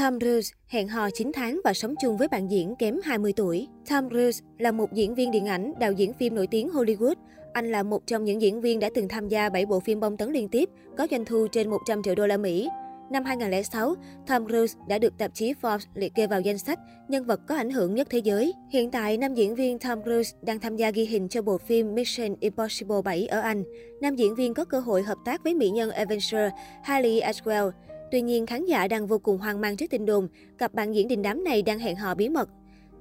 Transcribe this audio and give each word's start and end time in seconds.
Tom 0.00 0.20
Cruise 0.20 0.52
hẹn 0.66 0.88
hò 0.88 1.10
9 1.10 1.32
tháng 1.34 1.60
và 1.64 1.72
sống 1.72 1.94
chung 2.00 2.16
với 2.16 2.28
bạn 2.28 2.50
diễn 2.50 2.76
kém 2.76 2.96
20 3.04 3.32
tuổi. 3.36 3.68
Tom 3.90 4.08
Cruise 4.08 4.44
là 4.58 4.72
một 4.72 4.92
diễn 4.92 5.14
viên 5.14 5.30
điện 5.30 5.46
ảnh, 5.46 5.72
đạo 5.78 5.92
diễn 5.92 6.12
phim 6.12 6.34
nổi 6.34 6.46
tiếng 6.46 6.68
Hollywood. 6.68 7.14
Anh 7.52 7.70
là 7.70 7.82
một 7.82 8.06
trong 8.06 8.24
những 8.24 8.42
diễn 8.42 8.60
viên 8.60 8.80
đã 8.80 8.90
từng 8.94 9.08
tham 9.08 9.28
gia 9.28 9.48
7 9.48 9.66
bộ 9.66 9.80
phim 9.80 10.00
bom 10.00 10.16
tấn 10.16 10.32
liên 10.32 10.48
tiếp, 10.48 10.68
có 10.98 11.06
doanh 11.10 11.24
thu 11.24 11.46
trên 11.52 11.70
100 11.70 12.02
triệu 12.02 12.14
đô 12.14 12.26
la 12.26 12.36
Mỹ. 12.36 12.68
Năm 13.10 13.24
2006, 13.24 13.94
Tom 14.26 14.46
Cruise 14.46 14.78
đã 14.88 14.98
được 14.98 15.18
tạp 15.18 15.34
chí 15.34 15.54
Forbes 15.62 15.86
liệt 15.94 16.14
kê 16.14 16.26
vào 16.26 16.40
danh 16.40 16.58
sách 16.58 16.78
nhân 17.08 17.24
vật 17.24 17.40
có 17.48 17.56
ảnh 17.56 17.70
hưởng 17.70 17.94
nhất 17.94 18.06
thế 18.10 18.18
giới. 18.18 18.52
Hiện 18.70 18.90
tại, 18.90 19.16
nam 19.16 19.34
diễn 19.34 19.54
viên 19.54 19.78
Tom 19.78 20.02
Cruise 20.02 20.36
đang 20.42 20.60
tham 20.60 20.76
gia 20.76 20.90
ghi 20.90 21.04
hình 21.04 21.28
cho 21.28 21.42
bộ 21.42 21.58
phim 21.58 21.94
Mission 21.94 22.36
Impossible 22.40 23.02
7 23.04 23.26
ở 23.26 23.40
Anh. 23.40 23.62
Nam 24.00 24.16
diễn 24.16 24.34
viên 24.34 24.54
có 24.54 24.64
cơ 24.64 24.80
hội 24.80 25.02
hợp 25.02 25.18
tác 25.24 25.44
với 25.44 25.54
mỹ 25.54 25.70
nhân 25.70 25.90
Avenger 25.90 26.50
Hailey 26.82 27.20
Atwell. 27.20 27.70
Tuy 28.10 28.20
nhiên, 28.20 28.46
khán 28.46 28.66
giả 28.66 28.88
đang 28.88 29.06
vô 29.06 29.18
cùng 29.18 29.38
hoang 29.38 29.60
mang 29.60 29.76
trước 29.76 29.90
tin 29.90 30.06
đồn, 30.06 30.28
cặp 30.58 30.74
bạn 30.74 30.94
diễn 30.94 31.08
đình 31.08 31.22
đám 31.22 31.44
này 31.44 31.62
đang 31.62 31.78
hẹn 31.78 31.96
hò 31.96 32.14
bí 32.14 32.28
mật. 32.28 32.48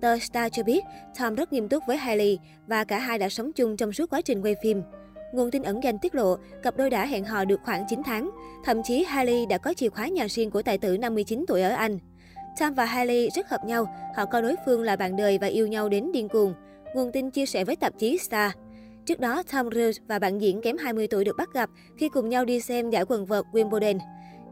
Tờ 0.02 0.20
Star 0.20 0.52
cho 0.54 0.64
biết, 0.64 0.84
Tom 1.20 1.36
rất 1.36 1.54
nghiêm 1.54 1.70
túc 1.70 1.84
với 1.88 1.98
Hailey 1.98 2.40
và 2.68 2.84
cả 2.84 3.00
hai 3.00 3.18
đã 3.18 3.30
sống 3.30 3.52
chung 3.52 3.78
trong 3.78 3.94
suốt 3.94 4.10
quá 4.10 4.22
trình 4.22 4.42
quay 4.42 4.56
phim. 4.64 4.82
Nguồn 5.34 5.52
tin 5.52 5.64
ẩn 5.64 5.84
danh 5.84 6.00
tiết 6.00 6.16
lộ, 6.16 6.38
cặp 6.64 6.78
đôi 6.78 6.90
đã 6.90 7.06
hẹn 7.06 7.26
hò 7.26 7.46
được 7.46 7.60
khoảng 7.64 7.86
9 7.90 8.02
tháng. 8.06 8.30
Thậm 8.66 8.82
chí 8.84 9.04
Hailey 9.04 9.46
đã 9.46 9.58
có 9.58 9.74
chìa 9.74 9.90
khóa 9.90 10.08
nhà 10.08 10.28
riêng 10.30 10.52
của 10.52 10.62
tài 10.62 10.78
tử 10.78 10.98
59 10.98 11.46
tuổi 11.48 11.62
ở 11.62 11.70
Anh. 11.70 12.00
Tom 12.60 12.74
và 12.74 12.86
Hailey 12.86 13.30
rất 13.30 13.50
hợp 13.50 13.66
nhau, 13.66 13.86
họ 14.16 14.26
coi 14.26 14.42
đối 14.42 14.56
phương 14.66 14.84
là 14.84 14.96
bạn 14.96 15.16
đời 15.16 15.38
và 15.38 15.48
yêu 15.48 15.68
nhau 15.68 15.90
đến 15.90 16.12
điên 16.12 16.30
cuồng. 16.30 16.54
Nguồn 16.96 17.12
tin 17.12 17.32
chia 17.32 17.46
sẻ 17.46 17.64
với 17.64 17.76
tạp 17.76 17.94
chí 18.00 18.18
Star. 18.18 18.52
Trước 19.06 19.20
đó, 19.20 19.44
Tom 19.52 19.70
Cruise 19.70 20.02
và 20.08 20.20
bạn 20.20 20.42
diễn 20.42 20.62
kém 20.62 20.78
20 20.78 21.08
tuổi 21.08 21.24
được 21.24 21.38
bắt 21.38 21.50
gặp 21.54 21.70
khi 21.98 22.10
cùng 22.10 22.30
nhau 22.30 22.46
đi 22.46 22.62
xem 22.62 22.90
giải 22.90 23.06
quần 23.08 23.26
vợt 23.26 23.46
Wimbledon. 23.52 24.00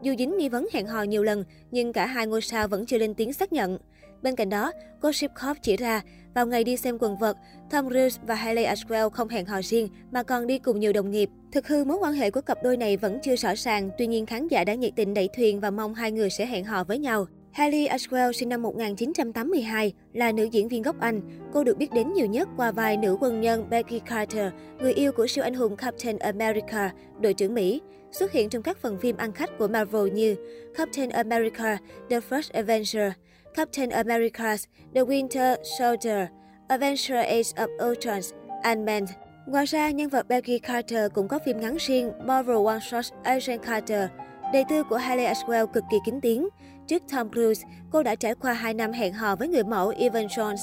Dù 0.02 0.14
dính 0.18 0.36
nghi 0.36 0.48
vấn 0.48 0.68
hẹn 0.72 0.86
hò 0.86 1.02
nhiều 1.02 1.22
lần, 1.22 1.44
nhưng 1.70 1.92
cả 1.92 2.06
hai 2.06 2.26
ngôi 2.26 2.40
sao 2.40 2.68
vẫn 2.68 2.86
chưa 2.86 2.98
lên 2.98 3.14
tiếng 3.14 3.32
xác 3.32 3.52
nhận. 3.52 3.78
Bên 4.22 4.36
cạnh 4.36 4.48
đó, 4.48 4.72
Gossip 5.00 5.30
Corp 5.42 5.62
chỉ 5.62 5.76
ra, 5.76 6.02
vào 6.34 6.46
ngày 6.46 6.64
đi 6.64 6.76
xem 6.76 6.96
quần 7.00 7.16
vợt, 7.16 7.36
Tom 7.70 7.88
Cruise 7.88 8.20
và 8.26 8.34
Hailey 8.34 8.64
Atwell 8.64 9.10
không 9.10 9.28
hẹn 9.28 9.46
hò 9.46 9.60
riêng 9.62 9.88
mà 10.10 10.22
còn 10.22 10.46
đi 10.46 10.58
cùng 10.58 10.80
nhiều 10.80 10.92
đồng 10.92 11.10
nghiệp. 11.10 11.30
Thực 11.52 11.68
hư 11.68 11.84
mối 11.84 11.96
quan 12.00 12.14
hệ 12.14 12.30
của 12.30 12.40
cặp 12.40 12.58
đôi 12.62 12.76
này 12.76 12.96
vẫn 12.96 13.18
chưa 13.22 13.36
rõ 13.36 13.54
ràng, 13.56 13.90
tuy 13.98 14.06
nhiên 14.06 14.26
khán 14.26 14.48
giả 14.48 14.64
đã 14.64 14.74
nhiệt 14.74 14.92
tình 14.96 15.14
đẩy 15.14 15.28
thuyền 15.36 15.60
và 15.60 15.70
mong 15.70 15.94
hai 15.94 16.12
người 16.12 16.30
sẽ 16.30 16.46
hẹn 16.46 16.64
hò 16.64 16.84
với 16.84 16.98
nhau. 16.98 17.26
Hailey 17.58 17.88
Atwell 17.88 18.32
sinh 18.32 18.48
năm 18.48 18.62
1982, 18.62 19.92
là 20.12 20.32
nữ 20.32 20.44
diễn 20.44 20.68
viên 20.68 20.82
gốc 20.82 20.96
Anh. 21.00 21.20
Cô 21.52 21.64
được 21.64 21.78
biết 21.78 21.92
đến 21.92 22.12
nhiều 22.12 22.26
nhất 22.26 22.48
qua 22.56 22.70
vai 22.70 22.96
nữ 22.96 23.16
quân 23.20 23.40
nhân 23.40 23.70
Becky 23.70 23.98
Carter, 23.98 24.52
người 24.80 24.92
yêu 24.92 25.12
của 25.12 25.26
siêu 25.26 25.44
anh 25.44 25.54
hùng 25.54 25.76
Captain 25.76 26.18
America, 26.18 26.92
đội 27.20 27.34
trưởng 27.34 27.54
Mỹ. 27.54 27.80
Xuất 28.12 28.32
hiện 28.32 28.48
trong 28.48 28.62
các 28.62 28.78
phần 28.78 28.98
phim 28.98 29.16
ăn 29.16 29.32
khách 29.32 29.58
của 29.58 29.68
Marvel 29.68 30.10
như 30.12 30.36
Captain 30.76 31.10
America, 31.10 31.78
The 32.10 32.20
First 32.20 32.50
Avenger, 32.52 33.12
Captain 33.54 33.88
America's 33.88 34.64
The 34.94 35.02
Winter 35.02 35.56
Soldier, 35.78 36.28
Avenger 36.68 37.16
Age 37.16 37.52
of 37.56 37.90
Ultron, 37.90 38.20
Ant-Man. 38.62 39.06
Ngoài 39.46 39.64
ra, 39.64 39.90
nhân 39.90 40.08
vật 40.08 40.28
Becky 40.28 40.58
Carter 40.58 41.12
cũng 41.14 41.28
có 41.28 41.38
phim 41.38 41.60
ngắn 41.60 41.76
riêng 41.76 42.12
Marvel 42.24 42.66
One 42.66 42.80
Shot 42.80 43.04
Agent 43.22 43.62
Carter. 43.62 44.10
Đời 44.52 44.64
tư 44.68 44.82
của 44.84 44.96
Hailey 44.96 45.26
Atwell 45.26 45.66
cực 45.66 45.84
kỳ 45.90 45.96
kín 46.04 46.20
tiếng. 46.20 46.48
Trước 46.88 47.02
Tom 47.12 47.30
Cruise, 47.32 47.68
cô 47.90 48.02
đã 48.02 48.14
trải 48.14 48.34
qua 48.34 48.52
2 48.52 48.74
năm 48.74 48.92
hẹn 48.92 49.12
hò 49.12 49.36
với 49.36 49.48
người 49.48 49.64
mẫu 49.64 49.88
Evan 49.88 50.26
Jones. 50.26 50.56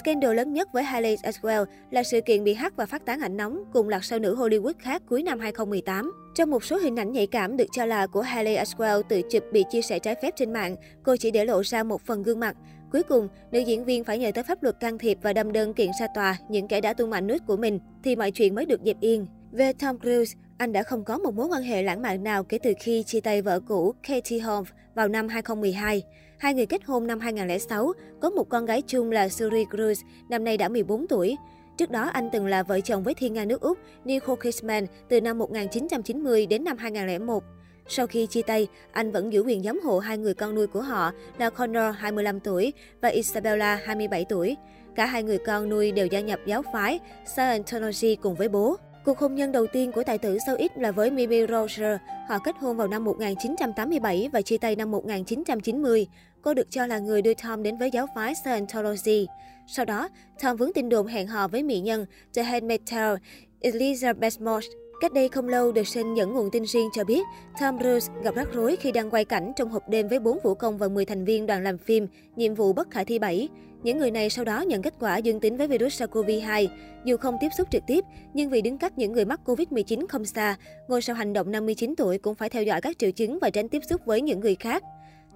Scandal 0.00 0.34
lớn 0.34 0.52
nhất 0.52 0.68
với 0.72 0.82
Hailey 0.82 1.16
Atwell 1.16 1.64
là 1.90 2.02
sự 2.02 2.20
kiện 2.20 2.44
bị 2.44 2.54
hack 2.54 2.76
và 2.76 2.86
phát 2.86 3.06
tán 3.06 3.20
ảnh 3.20 3.36
nóng 3.36 3.64
cùng 3.72 3.88
loạt 3.88 4.04
sao 4.04 4.18
nữ 4.18 4.36
Hollywood 4.36 4.72
khác 4.78 5.02
cuối 5.08 5.22
năm 5.22 5.38
2018. 5.40 6.12
Trong 6.34 6.50
một 6.50 6.64
số 6.64 6.76
hình 6.76 6.96
ảnh 6.96 7.12
nhạy 7.12 7.26
cảm 7.26 7.56
được 7.56 7.64
cho 7.72 7.84
là 7.84 8.06
của 8.06 8.20
Hailey 8.20 8.56
Atwell 8.56 9.02
tự 9.02 9.22
chụp 9.30 9.44
bị 9.52 9.64
chia 9.70 9.82
sẻ 9.82 9.98
trái 9.98 10.14
phép 10.22 10.34
trên 10.36 10.52
mạng, 10.52 10.76
cô 11.02 11.16
chỉ 11.16 11.30
để 11.30 11.44
lộ 11.44 11.62
ra 11.64 11.82
một 11.82 12.02
phần 12.02 12.22
gương 12.22 12.40
mặt. 12.40 12.56
Cuối 12.92 13.02
cùng, 13.02 13.28
nữ 13.52 13.58
diễn 13.58 13.84
viên 13.84 14.04
phải 14.04 14.18
nhờ 14.18 14.30
tới 14.34 14.44
pháp 14.44 14.62
luật 14.62 14.80
can 14.80 14.98
thiệp 14.98 15.18
và 15.22 15.32
đâm 15.32 15.52
đơn 15.52 15.74
kiện 15.74 15.90
ra 16.00 16.06
tòa 16.14 16.36
những 16.48 16.68
kẻ 16.68 16.80
đã 16.80 16.92
tung 16.92 17.12
ảnh 17.12 17.26
nút 17.26 17.42
của 17.46 17.56
mình, 17.56 17.78
thì 18.04 18.16
mọi 18.16 18.30
chuyện 18.30 18.54
mới 18.54 18.66
được 18.66 18.80
dẹp 18.84 19.00
yên. 19.00 19.26
Về 19.52 19.72
Tom 19.72 19.98
Cruise, 19.98 20.38
anh 20.60 20.72
đã 20.72 20.82
không 20.82 21.04
có 21.04 21.18
một 21.18 21.34
mối 21.34 21.46
quan 21.46 21.62
hệ 21.62 21.82
lãng 21.82 22.02
mạn 22.02 22.24
nào 22.24 22.44
kể 22.44 22.58
từ 22.58 22.72
khi 22.80 23.02
chia 23.02 23.20
tay 23.20 23.42
vợ 23.42 23.60
cũ 23.68 23.94
Katie 24.08 24.40
Holmes 24.40 24.72
vào 24.94 25.08
năm 25.08 25.28
2012. 25.28 26.02
Hai 26.38 26.54
người 26.54 26.66
kết 26.66 26.84
hôn 26.84 27.06
năm 27.06 27.20
2006, 27.20 27.92
có 28.20 28.30
một 28.30 28.48
con 28.48 28.66
gái 28.66 28.82
chung 28.82 29.10
là 29.10 29.28
Suri 29.28 29.64
Cruise, 29.70 30.02
năm 30.28 30.44
nay 30.44 30.56
đã 30.56 30.68
14 30.68 31.06
tuổi. 31.06 31.36
Trước 31.76 31.90
đó, 31.90 32.10
anh 32.12 32.28
từng 32.32 32.46
là 32.46 32.62
vợ 32.62 32.80
chồng 32.80 33.02
với 33.02 33.14
thiên 33.14 33.32
nga 33.32 33.44
nước 33.44 33.60
Úc 33.60 33.78
Nicole 34.04 34.40
Kidman 34.40 34.86
từ 35.08 35.20
năm 35.20 35.38
1990 35.38 36.46
đến 36.46 36.64
năm 36.64 36.76
2001. 36.76 37.44
Sau 37.88 38.06
khi 38.06 38.26
chia 38.26 38.42
tay, 38.42 38.68
anh 38.92 39.12
vẫn 39.12 39.32
giữ 39.32 39.42
quyền 39.42 39.62
giám 39.62 39.80
hộ 39.84 39.98
hai 39.98 40.18
người 40.18 40.34
con 40.34 40.54
nuôi 40.54 40.66
của 40.66 40.82
họ 40.82 41.12
là 41.38 41.50
Connor 41.50 41.96
25 41.96 42.40
tuổi 42.40 42.72
và 43.00 43.08
Isabella 43.08 43.80
27 43.84 44.24
tuổi. 44.28 44.56
Cả 44.94 45.06
hai 45.06 45.22
người 45.22 45.38
con 45.38 45.68
nuôi 45.68 45.92
đều 45.92 46.06
gia 46.06 46.20
nhập 46.20 46.40
giáo 46.46 46.62
phái 46.72 47.00
Scientology 47.34 48.16
cùng 48.16 48.34
với 48.34 48.48
bố. 48.48 48.76
Cuộc 49.04 49.18
hôn 49.18 49.34
nhân 49.34 49.52
đầu 49.52 49.66
tiên 49.66 49.92
của 49.92 50.02
tài 50.02 50.18
tử 50.18 50.38
sau 50.46 50.56
ít 50.56 50.78
là 50.78 50.92
với 50.92 51.10
Mimi 51.10 51.46
Roger. 51.46 51.96
Họ 52.28 52.38
kết 52.38 52.56
hôn 52.58 52.76
vào 52.76 52.88
năm 52.88 53.04
1987 53.04 54.28
và 54.32 54.42
chia 54.42 54.58
tay 54.58 54.76
năm 54.76 54.90
1990. 54.90 56.06
Cô 56.42 56.54
được 56.54 56.70
cho 56.70 56.86
là 56.86 56.98
người 56.98 57.22
đưa 57.22 57.34
Tom 57.34 57.62
đến 57.62 57.78
với 57.78 57.90
giáo 57.90 58.06
phái 58.14 58.34
Scientology. 58.34 59.26
Sau 59.66 59.84
đó, 59.84 60.08
Tom 60.42 60.56
vướng 60.56 60.72
tin 60.72 60.88
đồn 60.88 61.06
hẹn 61.06 61.26
hò 61.26 61.48
với 61.48 61.62
mỹ 61.62 61.80
nhân 61.80 62.06
The 62.34 62.42
Handmaid's 62.42 62.78
Tale, 62.90 63.16
Elizabeth 63.60 64.44
Moss. 64.44 64.66
Cách 65.00 65.12
đây 65.12 65.28
không 65.28 65.48
lâu, 65.48 65.72
The 65.72 65.84
Sun 65.84 66.14
dẫn 66.14 66.32
nguồn 66.32 66.50
tin 66.50 66.64
riêng 66.66 66.88
cho 66.92 67.04
biết, 67.04 67.26
Tom 67.60 67.78
Cruise 67.78 68.12
gặp 68.22 68.34
rắc 68.34 68.48
rối 68.52 68.76
khi 68.76 68.92
đang 68.92 69.10
quay 69.10 69.24
cảnh 69.24 69.52
trong 69.56 69.68
hộp 69.68 69.88
đêm 69.88 70.08
với 70.08 70.18
bốn 70.18 70.38
vũ 70.44 70.54
công 70.54 70.78
và 70.78 70.88
10 70.88 71.04
thành 71.04 71.24
viên 71.24 71.46
đoàn 71.46 71.62
làm 71.62 71.78
phim, 71.78 72.06
nhiệm 72.36 72.54
vụ 72.54 72.72
bất 72.72 72.90
khả 72.90 73.04
thi 73.04 73.18
7. 73.18 73.48
Những 73.82 73.98
người 73.98 74.10
này 74.10 74.30
sau 74.30 74.44
đó 74.44 74.60
nhận 74.60 74.82
kết 74.82 74.94
quả 75.00 75.16
dương 75.16 75.40
tính 75.40 75.56
với 75.56 75.66
virus 75.66 76.02
SARS-CoV-2. 76.02 76.68
Dù 77.04 77.16
không 77.16 77.36
tiếp 77.40 77.48
xúc 77.58 77.68
trực 77.70 77.82
tiếp, 77.86 78.04
nhưng 78.34 78.50
vì 78.50 78.62
đứng 78.62 78.78
cách 78.78 78.98
những 78.98 79.12
người 79.12 79.24
mắc 79.24 79.40
Covid-19 79.44 80.06
không 80.08 80.24
xa, 80.24 80.56
ngôi 80.88 81.02
sao 81.02 81.16
hành 81.16 81.32
động 81.32 81.50
59 81.50 81.94
tuổi 81.96 82.18
cũng 82.18 82.34
phải 82.34 82.50
theo 82.50 82.62
dõi 82.62 82.80
các 82.80 82.98
triệu 82.98 83.10
chứng 83.10 83.38
và 83.38 83.50
tránh 83.50 83.68
tiếp 83.68 83.82
xúc 83.88 84.00
với 84.04 84.20
những 84.20 84.40
người 84.40 84.54
khác. 84.54 84.82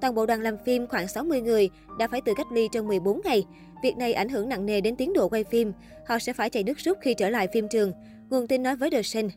Toàn 0.01 0.15
bộ 0.15 0.27
đoàn 0.27 0.41
làm 0.41 0.57
phim 0.65 0.87
khoảng 0.87 1.09
60 1.09 1.41
người 1.41 1.71
đã 1.99 2.09
phải 2.09 2.21
tự 2.25 2.33
cách 2.37 2.53
ly 2.53 2.69
trong 2.73 2.89
14 2.89 3.21
ngày. 3.25 3.45
Việc 3.83 3.97
này 3.97 4.13
ảnh 4.13 4.29
hưởng 4.29 4.49
nặng 4.49 4.67
nề 4.67 4.81
đến 4.81 4.97
tiến 4.97 5.13
độ 5.13 5.29
quay 5.29 5.45
phim. 5.45 5.73
Họ 6.07 6.19
sẽ 6.19 6.33
phải 6.33 6.51
chạy 6.51 6.63
nước 6.63 6.79
rút 6.79 6.99
khi 7.01 7.15
trở 7.15 7.31
lại 7.31 7.49
phim 7.53 7.69
trường. 7.69 7.93
Nguồn 8.31 8.47
tin 8.47 8.63
nói 8.63 8.77
với 8.77 8.91
The 8.91 9.03
Sun. 9.03 9.29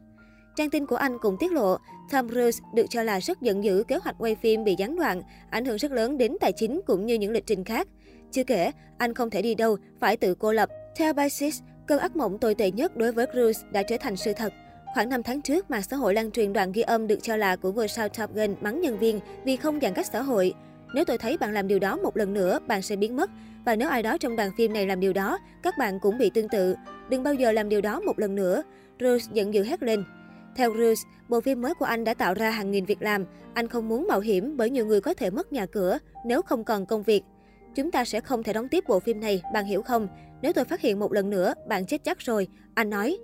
Trang 0.58 0.70
tin 0.70 0.86
của 0.86 0.96
anh 0.96 1.18
cũng 1.20 1.38
tiết 1.40 1.52
lộ, 1.52 1.78
Tom 2.12 2.30
Cruise 2.30 2.64
được 2.74 2.86
cho 2.90 3.04
là 3.04 3.20
rất 3.20 3.42
giận 3.42 3.64
dữ 3.64 3.84
kế 3.88 3.98
hoạch 3.98 4.16
quay 4.20 4.36
phim 4.36 4.64
bị 4.64 4.76
gián 4.78 4.96
đoạn, 4.96 5.22
ảnh 5.50 5.66
hưởng 5.66 5.78
rất 5.78 5.92
lớn 5.92 6.18
đến 6.18 6.38
tài 6.40 6.52
chính 6.52 6.82
cũng 6.86 7.06
như 7.06 7.16
những 7.16 7.32
lịch 7.32 7.46
trình 7.46 7.64
khác. 7.64 7.88
Chưa 8.32 8.44
kể, 8.44 8.72
anh 8.98 9.14
không 9.14 9.30
thể 9.30 9.42
đi 9.42 9.56
đâu, 9.56 9.78
phải 10.00 10.18
tự 10.18 10.36
cô 10.36 10.52
lập. 10.52 10.70
Theo 10.96 11.14
Basis, 11.14 11.62
cơn 11.88 12.00
ác 12.00 12.16
mộng 12.16 12.38
tồi 12.38 12.56
tệ 12.56 12.72
nhất 12.72 12.98
đối 12.98 13.12
với 13.12 13.26
Cruise 13.26 13.68
đã 13.72 13.84
trở 13.84 13.98
thành 14.00 14.16
sự 14.16 14.34
thật. 14.34 14.54
Khoảng 14.94 15.10
5 15.10 15.24
tháng 15.24 15.42
trước, 15.42 15.72
mạng 15.72 15.84
xã 15.84 15.98
hội 15.98 16.14
lan 16.14 16.32
truyền 16.32 16.54
đoạn 16.54 16.72
ghi 16.72 16.82
âm 16.82 17.08
được 17.08 17.20
cho 17.22 17.36
là 17.38 17.56
của 17.56 17.72
ngôi 17.72 17.88
sao 17.88 18.10
Top 18.10 18.36
Gun 18.36 18.56
mắng 18.62 18.82
nhân 18.82 19.00
viên 19.00 19.20
vì 19.44 19.56
không 19.56 19.80
giãn 19.82 19.94
cách 19.94 20.06
xã 20.12 20.22
hội. 20.22 20.54
Nếu 20.94 21.06
tôi 21.06 21.18
thấy 21.18 21.38
bạn 21.38 21.54
làm 21.54 21.68
điều 21.68 21.80
đó 21.80 21.98
một 21.98 22.18
lần 22.18 22.34
nữa, 22.34 22.60
bạn 22.68 22.82
sẽ 22.82 22.96
biến 22.96 23.16
mất. 23.16 23.30
Và 23.66 23.76
nếu 23.76 23.90
ai 23.90 24.04
đó 24.04 24.18
trong 24.18 24.36
đoàn 24.36 24.52
phim 24.58 24.74
này 24.74 24.88
làm 24.88 25.00
điều 25.00 25.14
đó, 25.14 25.40
các 25.64 25.78
bạn 25.78 26.00
cũng 26.00 26.18
bị 26.18 26.30
tương 26.30 26.50
tự. 26.50 26.76
Đừng 27.10 27.24
bao 27.24 27.34
giờ 27.34 27.52
làm 27.52 27.70
điều 27.70 27.82
đó 27.82 28.00
một 28.00 28.20
lần 28.20 28.36
nữa. 28.36 28.64
Rose 29.00 29.32
giận 29.34 29.54
dữ 29.54 29.64
hét 29.64 29.84
lên. 29.84 30.04
Theo 30.58 30.74
Rose, 30.74 31.08
bộ 31.30 31.42
phim 31.42 31.62
mới 31.62 31.74
của 31.74 31.86
anh 31.86 32.04
đã 32.04 32.14
tạo 32.14 32.34
ra 32.34 32.50
hàng 32.50 32.72
nghìn 32.72 32.86
việc 32.86 33.02
làm. 33.02 33.26
Anh 33.54 33.68
không 33.68 33.90
muốn 33.90 34.08
mạo 34.08 34.20
hiểm 34.20 34.58
bởi 34.58 34.70
nhiều 34.70 34.86
người 34.86 35.02
có 35.02 35.14
thể 35.14 35.30
mất 35.30 35.54
nhà 35.54 35.66
cửa 35.66 35.98
nếu 36.26 36.42
không 36.42 36.64
còn 36.64 36.86
công 36.86 37.04
việc. 37.04 37.24
Chúng 37.76 37.92
ta 37.92 38.06
sẽ 38.06 38.22
không 38.22 38.44
thể 38.44 38.54
đóng 38.54 38.68
tiếp 38.68 38.84
bộ 38.88 39.00
phim 39.00 39.20
này, 39.20 39.42
bạn 39.54 39.66
hiểu 39.66 39.82
không? 39.82 40.08
Nếu 40.42 40.54
tôi 40.54 40.66
phát 40.66 40.82
hiện 40.82 41.00
một 41.00 41.14
lần 41.14 41.30
nữa, 41.30 41.54
bạn 41.68 41.86
chết 41.86 42.04
chắc 42.04 42.20
rồi, 42.20 42.48
anh 42.74 42.90
nói. 42.90 43.18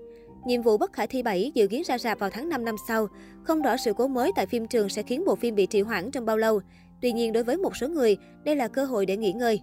Nhiệm 0.45 0.61
vụ 0.61 0.77
bất 0.77 0.93
khả 0.93 1.05
thi 1.05 1.23
7 1.23 1.51
dự 1.55 1.67
kiến 1.67 1.83
ra 1.85 1.97
rạp 1.97 2.19
vào 2.19 2.29
tháng 2.29 2.49
5 2.49 2.65
năm 2.65 2.75
sau. 2.87 3.07
Không 3.43 3.61
rõ 3.61 3.77
sự 3.77 3.93
cố 3.93 4.07
mới 4.07 4.31
tại 4.35 4.45
phim 4.45 4.67
trường 4.67 4.89
sẽ 4.89 5.03
khiến 5.03 5.23
bộ 5.25 5.35
phim 5.35 5.55
bị 5.55 5.65
trì 5.65 5.81
hoãn 5.81 6.11
trong 6.11 6.25
bao 6.25 6.37
lâu. 6.37 6.61
Tuy 7.01 7.11
nhiên, 7.11 7.33
đối 7.33 7.43
với 7.43 7.57
một 7.57 7.75
số 7.77 7.87
người, 7.87 8.17
đây 8.43 8.55
là 8.55 8.67
cơ 8.67 8.85
hội 8.85 9.05
để 9.05 9.17
nghỉ 9.17 9.31
ngơi. 9.31 9.61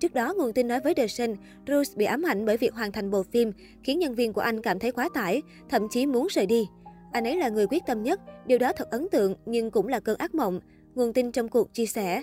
Trước 0.00 0.14
đó, 0.14 0.34
nguồn 0.36 0.52
tin 0.52 0.68
nói 0.68 0.80
với 0.80 0.94
The 0.94 1.06
Sun, 1.06 1.34
Bruce 1.66 1.92
bị 1.96 2.04
ám 2.04 2.22
ảnh 2.22 2.46
bởi 2.46 2.56
việc 2.56 2.74
hoàn 2.74 2.92
thành 2.92 3.10
bộ 3.10 3.22
phim, 3.22 3.52
khiến 3.82 3.98
nhân 3.98 4.14
viên 4.14 4.32
của 4.32 4.40
anh 4.40 4.62
cảm 4.62 4.78
thấy 4.78 4.92
quá 4.92 5.08
tải, 5.14 5.42
thậm 5.68 5.88
chí 5.90 6.06
muốn 6.06 6.26
rời 6.30 6.46
đi. 6.46 6.68
Anh 7.12 7.24
ấy 7.24 7.36
là 7.36 7.48
người 7.48 7.66
quyết 7.66 7.82
tâm 7.86 8.02
nhất, 8.02 8.20
điều 8.46 8.58
đó 8.58 8.72
thật 8.76 8.90
ấn 8.90 9.08
tượng 9.12 9.34
nhưng 9.46 9.70
cũng 9.70 9.88
là 9.88 10.00
cơn 10.00 10.18
ác 10.18 10.34
mộng, 10.34 10.60
nguồn 10.94 11.12
tin 11.12 11.32
trong 11.32 11.48
cuộc 11.48 11.74
chia 11.74 11.86
sẻ. 11.86 12.22